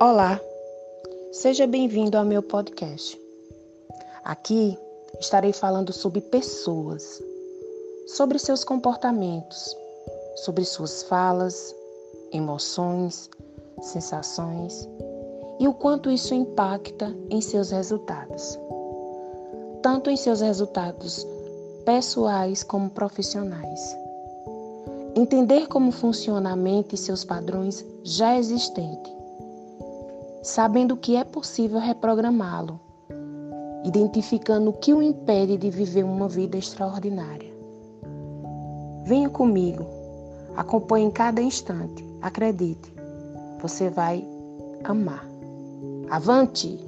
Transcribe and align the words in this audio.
Olá, 0.00 0.40
seja 1.32 1.66
bem-vindo 1.66 2.16
ao 2.16 2.24
meu 2.24 2.40
podcast. 2.40 3.20
Aqui 4.22 4.78
estarei 5.18 5.52
falando 5.52 5.92
sobre 5.92 6.20
pessoas, 6.20 7.20
sobre 8.06 8.38
seus 8.38 8.62
comportamentos, 8.62 9.76
sobre 10.36 10.64
suas 10.64 11.02
falas, 11.02 11.74
emoções, 12.30 13.28
sensações 13.82 14.88
e 15.58 15.66
o 15.66 15.74
quanto 15.74 16.12
isso 16.12 16.32
impacta 16.32 17.12
em 17.28 17.40
seus 17.40 17.72
resultados, 17.72 18.56
tanto 19.82 20.10
em 20.10 20.16
seus 20.16 20.40
resultados 20.40 21.26
pessoais 21.84 22.62
como 22.62 22.88
profissionais. 22.88 23.96
Entender 25.16 25.66
como 25.66 25.90
funciona 25.90 26.52
a 26.52 26.56
mente 26.56 26.94
e 26.94 26.98
seus 26.98 27.24
padrões 27.24 27.84
já 28.04 28.38
existentes 28.38 29.17
sabendo 30.48 30.96
que 30.96 31.14
é 31.14 31.24
possível 31.24 31.78
reprogramá-lo, 31.78 32.80
identificando 33.84 34.70
o 34.70 34.72
que 34.72 34.94
o 34.94 35.02
impede 35.02 35.58
de 35.58 35.70
viver 35.70 36.04
uma 36.04 36.26
vida 36.26 36.56
extraordinária. 36.56 37.52
Venha 39.04 39.28
comigo, 39.28 39.84
acompanhe 40.56 41.04
em 41.04 41.10
cada 41.10 41.42
instante, 41.42 42.02
acredite, 42.22 42.90
você 43.60 43.90
vai 43.90 44.26
amar. 44.84 45.28
Avante! 46.08 46.80